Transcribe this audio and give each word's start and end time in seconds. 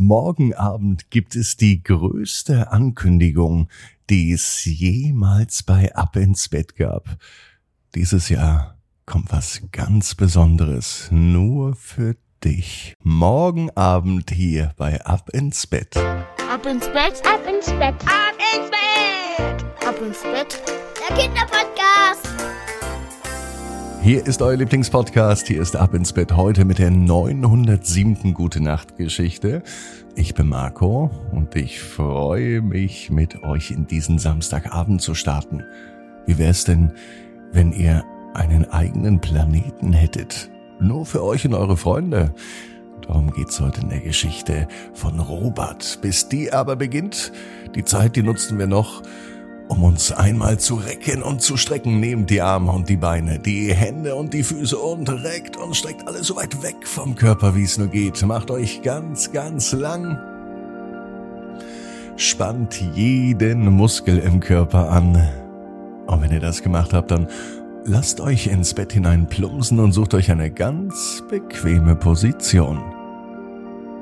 Morgen 0.00 0.54
Abend 0.54 1.10
gibt 1.10 1.34
es 1.34 1.56
die 1.56 1.82
größte 1.82 2.70
Ankündigung, 2.70 3.68
die 4.08 4.30
es 4.30 4.64
jemals 4.64 5.64
bei 5.64 5.92
Ab 5.92 6.14
ins 6.14 6.48
Bett 6.48 6.76
gab. 6.76 7.16
Dieses 7.96 8.28
Jahr 8.28 8.78
kommt 9.06 9.32
was 9.32 9.60
ganz 9.72 10.14
Besonderes 10.14 11.08
nur 11.10 11.74
für 11.74 12.14
dich. 12.44 12.94
Morgen 13.02 13.70
Abend 13.70 14.30
hier 14.30 14.72
bei 14.76 15.04
Ab 15.04 15.30
ins 15.30 15.66
Bett. 15.66 15.96
Ab 15.96 16.64
ins 16.64 16.86
Bett, 16.86 17.20
ab 17.26 17.40
ins 17.52 17.66
Bett, 17.66 17.96
ab 18.06 18.38
ins 18.54 18.70
Bett, 18.70 19.84
ab 19.84 20.00
ins 20.00 20.22
Bett. 20.22 20.62
Der 21.08 21.16
Kinderpodcast. 21.16 22.47
Hier 24.00 24.24
ist 24.26 24.40
euer 24.42 24.56
Lieblingspodcast. 24.56 25.48
Hier 25.48 25.60
ist 25.60 25.74
Ab 25.74 25.92
ins 25.92 26.12
Bett 26.12 26.36
heute 26.36 26.64
mit 26.64 26.78
der 26.78 26.90
907. 26.90 28.32
Gute 28.32 28.62
Nacht 28.62 28.96
Geschichte. 28.96 29.62
Ich 30.14 30.34
bin 30.34 30.48
Marco 30.48 31.10
und 31.32 31.54
ich 31.56 31.80
freue 31.80 32.62
mich, 32.62 33.10
mit 33.10 33.42
euch 33.42 33.72
in 33.72 33.86
diesen 33.86 34.18
Samstagabend 34.18 35.02
zu 35.02 35.14
starten. 35.14 35.64
Wie 36.26 36.38
wär's 36.38 36.64
denn, 36.64 36.92
wenn 37.52 37.72
ihr 37.72 38.04
einen 38.34 38.70
eigenen 38.70 39.20
Planeten 39.20 39.92
hättet? 39.92 40.48
Nur 40.80 41.04
für 41.04 41.24
euch 41.24 41.44
und 41.44 41.54
eure 41.54 41.76
Freunde. 41.76 42.32
Darum 43.02 43.32
geht's 43.32 43.60
heute 43.60 43.80
in 43.80 43.88
der 43.88 44.00
Geschichte 44.00 44.68
von 44.94 45.18
Robert. 45.18 45.98
Bis 46.02 46.28
die 46.28 46.52
aber 46.52 46.76
beginnt, 46.76 47.32
die 47.74 47.84
Zeit, 47.84 48.16
die 48.16 48.22
nutzen 48.22 48.58
wir 48.58 48.68
noch, 48.68 49.02
um 49.68 49.84
uns 49.84 50.12
einmal 50.12 50.58
zu 50.58 50.76
recken 50.76 51.22
und 51.22 51.42
zu 51.42 51.56
strecken. 51.56 52.00
Nehmt 52.00 52.30
die 52.30 52.40
Arme 52.40 52.72
und 52.72 52.88
die 52.88 52.96
Beine, 52.96 53.38
die 53.38 53.72
Hände 53.74 54.14
und 54.14 54.34
die 54.34 54.42
Füße 54.42 54.76
und 54.76 55.08
reckt 55.08 55.56
und 55.56 55.76
streckt 55.76 56.06
alles 56.06 56.26
so 56.26 56.36
weit 56.36 56.62
weg 56.62 56.76
vom 56.86 57.14
Körper, 57.14 57.54
wie 57.54 57.64
es 57.64 57.78
nur 57.78 57.88
geht. 57.88 58.20
Macht 58.22 58.50
euch 58.50 58.82
ganz, 58.82 59.32
ganz 59.32 59.72
lang. 59.72 60.18
Spannt 62.16 62.80
jeden 62.94 63.72
Muskel 63.72 64.18
im 64.18 64.40
Körper 64.40 64.90
an. 64.90 65.28
Und 66.06 66.22
wenn 66.22 66.32
ihr 66.32 66.40
das 66.40 66.62
gemacht 66.62 66.92
habt, 66.92 67.10
dann 67.10 67.28
lasst 67.84 68.20
euch 68.20 68.46
ins 68.46 68.74
Bett 68.74 68.92
hinein 68.92 69.28
plumpsen 69.28 69.78
und 69.78 69.92
sucht 69.92 70.14
euch 70.14 70.30
eine 70.30 70.50
ganz 70.50 71.22
bequeme 71.28 71.94
Position. 71.94 72.82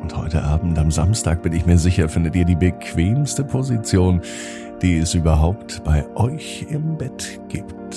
Und 0.01 0.17
heute 0.17 0.45
Abend 0.45 0.79
am 0.79 0.91
Samstag 0.91 1.43
bin 1.43 1.53
ich 1.53 1.67
mir 1.67 1.79
sicher, 1.79 2.09
findet 2.09 2.37
ihr 2.37 2.45
die 2.45 2.55
bequemste 2.55 3.43
Position, 3.43 4.21
die 4.83 4.99
es 4.99 5.15
überhaupt 5.15 5.83
bei 5.85 6.07
euch 6.17 6.67
im 6.69 6.97
Bett 6.97 7.41
gibt. 7.49 7.97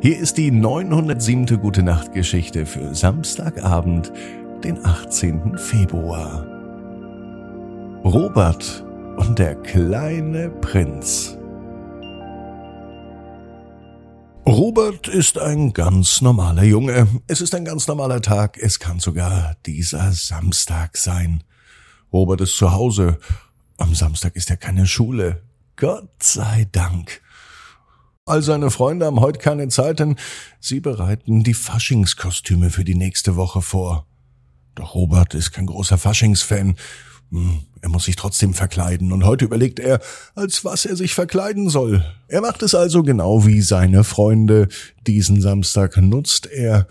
Hier 0.00 0.18
ist 0.18 0.36
die 0.36 0.50
907. 0.50 1.60
Gute 1.60 1.82
Nacht 1.82 2.12
Geschichte 2.12 2.66
für 2.66 2.94
Samstagabend, 2.94 4.12
den 4.62 4.84
18. 4.84 5.58
Februar. 5.58 6.46
Robert 8.04 8.84
und 9.16 9.38
der 9.38 9.54
kleine 9.56 10.50
Prinz. 10.50 11.36
Robert 14.46 15.08
ist 15.08 15.38
ein 15.38 15.72
ganz 15.72 16.20
normaler 16.20 16.62
Junge. 16.62 17.08
Es 17.26 17.40
ist 17.40 17.52
ein 17.54 17.64
ganz 17.64 17.88
normaler 17.88 18.22
Tag. 18.22 18.58
Es 18.60 18.78
kann 18.78 19.00
sogar 19.00 19.56
dieser 19.66 20.12
Samstag 20.12 20.96
sein. 20.96 21.42
Robert 22.12 22.42
ist 22.42 22.56
zu 22.56 22.72
Hause. 22.72 23.18
Am 23.78 23.94
Samstag 23.94 24.36
ist 24.36 24.50
er 24.50 24.56
keine 24.56 24.86
Schule. 24.86 25.42
Gott 25.76 26.22
sei 26.22 26.66
Dank. 26.72 27.20
All 28.24 28.42
seine 28.42 28.70
Freunde 28.70 29.06
haben 29.06 29.20
heute 29.20 29.38
keine 29.38 29.68
Zeit, 29.68 30.00
denn 30.00 30.16
sie 30.58 30.80
bereiten 30.80 31.44
die 31.44 31.54
Faschingskostüme 31.54 32.70
für 32.70 32.84
die 32.84 32.94
nächste 32.94 33.36
Woche 33.36 33.62
vor. 33.62 34.06
Doch 34.74 34.94
Robert 34.94 35.34
ist 35.34 35.52
kein 35.52 35.66
großer 35.66 35.98
Faschingsfan. 35.98 36.76
Hm, 37.30 37.60
er 37.82 37.88
muss 37.88 38.04
sich 38.04 38.16
trotzdem 38.16 38.54
verkleiden 38.54 39.12
und 39.12 39.24
heute 39.24 39.44
überlegt 39.44 39.78
er, 39.78 40.00
als 40.34 40.64
was 40.64 40.86
er 40.86 40.96
sich 40.96 41.14
verkleiden 41.14 41.68
soll. 41.68 42.04
Er 42.28 42.40
macht 42.40 42.62
es 42.62 42.74
also 42.74 43.02
genau 43.02 43.46
wie 43.46 43.60
seine 43.60 44.04
Freunde. 44.04 44.68
Diesen 45.06 45.40
Samstag 45.40 45.96
nutzt 45.96 46.46
er, 46.46 46.88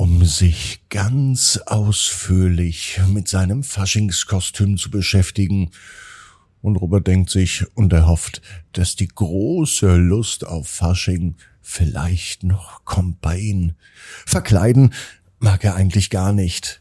um 0.00 0.24
sich 0.24 0.80
ganz 0.88 1.60
ausführlich 1.66 2.98
mit 3.12 3.28
seinem 3.28 3.62
Faschingskostüm 3.62 4.78
zu 4.78 4.90
beschäftigen. 4.90 5.72
Und 6.62 6.76
Robert 6.76 7.06
denkt 7.06 7.28
sich 7.28 7.66
und 7.76 7.92
er 7.92 8.06
hofft, 8.06 8.40
dass 8.72 8.96
die 8.96 9.08
große 9.08 9.96
Lust 9.96 10.46
auf 10.46 10.68
Fasching 10.68 11.36
vielleicht 11.60 12.44
noch 12.44 12.86
kommt 12.86 13.20
bei 13.20 13.36
ihm. 13.36 13.72
Verkleiden 14.24 14.94
mag 15.38 15.64
er 15.64 15.74
eigentlich 15.74 16.08
gar 16.08 16.32
nicht. 16.32 16.80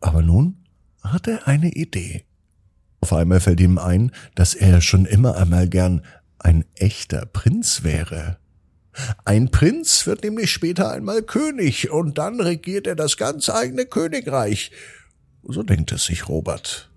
Aber 0.00 0.22
nun 0.22 0.56
hat 1.02 1.28
er 1.28 1.46
eine 1.46 1.70
Idee. 1.70 2.24
Auf 3.02 3.12
einmal 3.12 3.40
fällt 3.40 3.60
ihm 3.60 3.76
ein, 3.76 4.10
dass 4.34 4.54
er 4.54 4.80
schon 4.80 5.04
immer 5.04 5.36
einmal 5.36 5.68
gern 5.68 6.00
ein 6.38 6.64
echter 6.76 7.26
Prinz 7.26 7.82
wäre. 7.82 8.38
Ein 9.24 9.50
Prinz 9.50 10.06
wird 10.06 10.22
nämlich 10.22 10.50
später 10.52 10.90
einmal 10.90 11.22
König 11.22 11.90
und 11.90 12.18
dann 12.18 12.40
regiert 12.40 12.86
er 12.86 12.96
das 12.96 13.16
ganz 13.16 13.48
eigene 13.48 13.86
Königreich. 13.86 14.70
So 15.42 15.62
denkt 15.62 15.92
es 15.92 16.04
sich 16.04 16.28
Robert. 16.28 16.90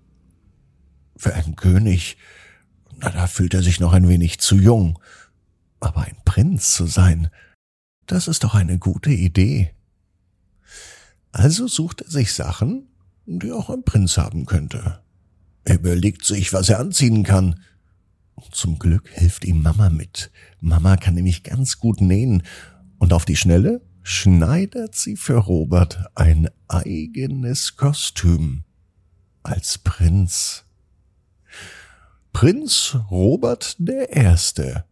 Für 1.16 1.34
einen 1.34 1.56
König, 1.56 2.16
na, 2.96 3.10
da 3.10 3.26
fühlt 3.26 3.54
er 3.54 3.62
sich 3.62 3.80
noch 3.80 3.92
ein 3.92 4.08
wenig 4.08 4.38
zu 4.38 4.56
jung. 4.56 4.98
Aber 5.80 6.02
ein 6.02 6.16
Prinz 6.24 6.72
zu 6.72 6.86
sein, 6.86 7.30
das 8.06 8.26
ist 8.28 8.44
doch 8.44 8.54
eine 8.54 8.78
gute 8.78 9.10
Idee. 9.10 9.72
Also 11.32 11.68
sucht 11.68 12.02
er 12.02 12.10
sich 12.10 12.32
Sachen, 12.32 12.88
die 13.26 13.52
auch 13.52 13.70
ein 13.70 13.84
Prinz 13.84 14.16
haben 14.16 14.46
könnte. 14.46 15.00
Er 15.64 15.76
überlegt 15.76 16.24
sich, 16.24 16.52
was 16.52 16.68
er 16.68 16.80
anziehen 16.80 17.24
kann. 17.24 17.62
Zum 18.50 18.78
Glück 18.78 19.08
hilft 19.08 19.44
ihm 19.44 19.62
Mama 19.62 19.90
mit. 19.90 20.30
Mama 20.60 20.96
kann 20.96 21.14
nämlich 21.14 21.42
ganz 21.42 21.78
gut 21.78 22.00
nähen 22.00 22.42
und 22.98 23.12
auf 23.12 23.24
die 23.24 23.36
Schnelle 23.36 23.82
schneidet 24.02 24.94
sie 24.94 25.16
für 25.16 25.36
Robert 25.36 26.06
ein 26.14 26.48
eigenes 26.66 27.76
Kostüm 27.76 28.64
als 29.42 29.78
Prinz. 29.78 30.64
Prinz 32.32 32.96
Robert 33.10 33.76
der 33.78 34.10
Erste. 34.10 34.84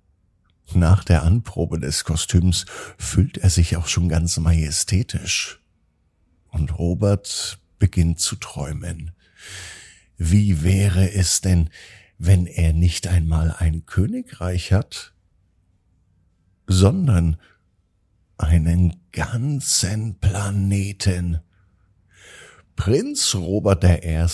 Nach 0.75 1.05
der 1.05 1.23
Anprobe 1.23 1.79
des 1.79 2.05
Kostüms 2.05 2.67
fühlt 2.99 3.39
er 3.39 3.51
sich 3.51 3.77
auch 3.77 3.87
schon 3.87 4.09
ganz 4.09 4.37
majestätisch. 4.39 5.61
Und 6.49 6.79
Robert 6.79 7.59
beginnt 7.79 8.21
zu 8.21 8.37
träumen. 8.37 9.13
Wie 10.19 10.63
wäre 10.63 11.13
es 11.13 11.41
denn, 11.41 11.71
wenn 12.19 12.47
er 12.47 12.73
nicht 12.73 13.07
einmal 13.07 13.55
ein 13.59 13.87
Königreich 13.87 14.73
hat, 14.73 15.13
sondern 16.67 17.37
einen 18.39 18.97
ganzen 19.13 20.19
Planeten? 20.19 21.41
Prinz 22.75 23.35
Robert 23.35 23.85
I 23.85 24.27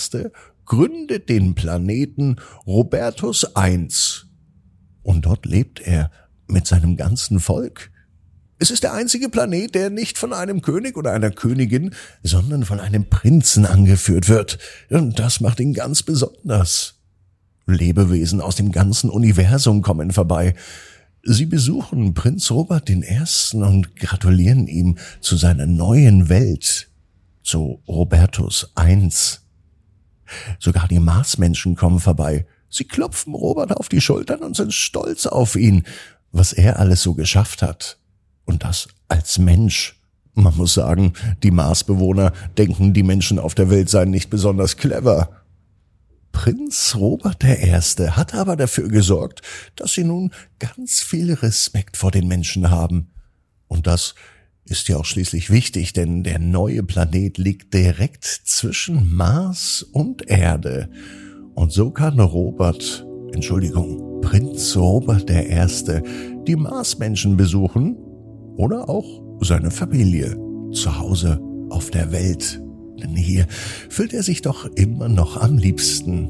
gründet 0.65 1.29
den 1.29 1.55
Planeten 1.55 2.37
Robertus 2.67 3.47
I. 3.57 3.89
Und 5.03 5.27
dort 5.27 5.47
lebt 5.47 5.81
er 5.81 6.11
mit 6.47 6.67
seinem 6.67 6.97
ganzen 6.97 7.41
Volk. 7.41 7.91
Es 8.59 8.71
ist 8.71 8.85
der 8.85 8.93
einzige 8.93 9.29
Planet, 9.29 9.75
der 9.75 9.91
nicht 9.91 10.19
von 10.19 10.33
einem 10.33 10.63
König 10.63 10.97
oder 10.97 11.13
einer 11.13 11.33
Königin, 11.33 11.95
sondern 12.23 12.65
von 12.65 12.79
einem 12.79 13.09
Prinzen 13.09 13.67
angeführt 13.67 14.29
wird. 14.29 14.59
Und 14.89 15.19
das 15.19 15.41
macht 15.41 15.59
ihn 15.59 15.75
ganz 15.75 16.05
besonders. 16.05 17.02
Lebewesen 17.67 18.41
aus 18.41 18.57
dem 18.57 18.73
ganzen 18.73 19.11
Universum 19.11 19.83
kommen 19.83 20.11
vorbei. 20.11 20.55
Sie 21.23 21.47
besuchen 21.47 22.15
Prinz 22.15 22.51
Robert 22.51 22.91
I. 22.91 23.01
und 23.55 23.97
gratulieren 23.97 24.67
ihm 24.67 24.99
zu 25.21 25.37
seiner 25.37 25.67
neuen 25.67 26.29
Welt, 26.29 26.89
zu 27.45 27.81
Robertus 27.87 28.73
I. 28.79 29.09
Sogar 30.59 30.89
die 30.89 30.99
Marsmenschen 30.99 31.77
kommen 31.77 32.01
vorbei. 32.01 32.47
Sie 32.69 32.85
klopfen 32.85 33.35
Robert 33.35 33.77
auf 33.77 33.89
die 33.89 34.01
Schultern 34.01 34.41
und 34.41 34.57
sind 34.57 34.73
stolz 34.73 35.27
auf 35.27 35.57
ihn, 35.57 35.85
was 36.33 36.53
er 36.53 36.79
alles 36.79 37.03
so 37.03 37.15
geschafft 37.15 37.63
hat. 37.63 37.99
Und 38.45 38.65
das 38.65 38.89
als 39.09 39.39
Mensch. 39.39 40.01
Man 40.35 40.57
muss 40.57 40.73
sagen, 40.75 41.13
die 41.43 41.51
Marsbewohner 41.51 42.33
denken, 42.57 42.95
die 42.95 43.03
Menschen 43.03 43.39
auf 43.39 43.55
der 43.55 43.69
Welt 43.69 43.91
seien 43.91 44.11
nicht 44.11 44.31
besonders 44.31 44.79
clever. 44.79 45.42
Prinz 46.33 46.97
Robert 46.97 47.45
I. 47.45 47.71
hat 48.11 48.35
aber 48.35 48.57
dafür 48.57 48.89
gesorgt, 48.89 49.43
dass 49.77 49.93
sie 49.93 50.05
nun 50.05 50.33
ganz 50.59 51.01
viel 51.01 51.33
Respekt 51.33 51.97
vor 51.97 52.11
den 52.11 52.27
Menschen 52.27 52.71
haben. 52.71 53.11
Und 53.69 53.87
das 53.87 54.15
ist 54.65 54.89
ja 54.89 54.97
auch 54.97 55.05
schließlich 55.05 55.51
wichtig, 55.51 55.93
denn 55.93 56.25
der 56.25 56.39
neue 56.39 56.83
Planet 56.83 57.39
liegt 57.39 57.75
direkt 57.75 58.25
zwischen 58.25 59.15
Mars 59.15 59.83
und 59.83 60.29
Erde. 60.29 60.89
Und 61.55 61.73
so 61.73 61.91
kann 61.91 62.19
Robert, 62.19 63.07
Entschuldigung, 63.33 64.21
Prinz 64.21 64.77
Robert 64.77 65.31
I. 65.31 65.67
die 66.47 66.57
Marsmenschen 66.57 67.37
besuchen 67.37 67.97
oder 68.57 68.89
auch 68.89 69.23
seine 69.41 69.71
Familie 69.71 70.37
zu 70.73 70.99
Hause 70.99 71.41
auf 71.71 71.91
der 71.91 72.13
Welt. 72.13 72.63
Denn 73.03 73.17
hier 73.17 73.47
fühlt 73.89 74.13
er 74.13 74.23
sich 74.23 74.43
doch 74.43 74.67
immer 74.75 75.09
noch 75.09 75.37
am 75.37 75.59
liebsten. 75.59 76.29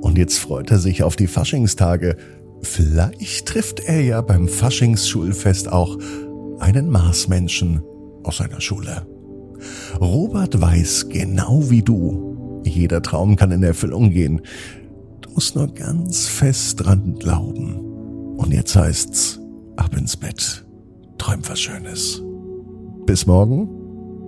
Und 0.00 0.18
jetzt 0.18 0.38
freut 0.38 0.70
er 0.70 0.78
sich 0.78 1.02
auf 1.02 1.16
die 1.16 1.26
Faschingstage. 1.26 2.16
Vielleicht 2.62 3.46
trifft 3.46 3.80
er 3.80 4.00
ja 4.00 4.20
beim 4.20 4.48
Faschingsschulfest 4.48 5.70
auch 5.70 5.98
einen 6.58 6.88
Marsmenschen 6.88 7.82
aus 8.22 8.38
seiner 8.38 8.60
Schule. 8.60 9.06
Robert 10.00 10.60
weiß 10.60 11.08
genau 11.08 11.70
wie 11.70 11.82
du. 11.82 12.62
Jeder 12.64 13.02
Traum 13.02 13.36
kann 13.36 13.52
in 13.52 13.62
Erfüllung 13.62 14.10
gehen. 14.10 14.42
Du 15.20 15.30
musst 15.30 15.54
nur 15.54 15.68
ganz 15.68 16.26
fest 16.26 16.84
dran 16.84 17.16
glauben. 17.18 17.76
Und 18.36 18.52
jetzt 18.52 18.76
heißt's, 18.76 19.40
ab 19.76 19.96
ins 19.96 20.16
Bett. 20.16 20.66
Träum 21.18 21.40
was 21.48 21.60
Schönes. 21.60 22.22
Bis 23.06 23.26
morgen, 23.26 23.68